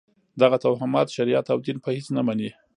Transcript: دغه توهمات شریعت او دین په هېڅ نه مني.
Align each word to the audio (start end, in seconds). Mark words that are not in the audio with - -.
دغه 0.41 0.57
توهمات 0.65 1.07
شریعت 1.17 1.45
او 1.53 1.59
دین 1.65 1.77
په 1.83 1.89
هېڅ 1.95 2.05
نه 2.15 2.21
مني. 2.27 2.49